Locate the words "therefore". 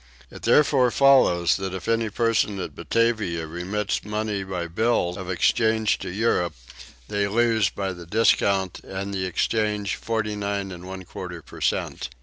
0.41-0.89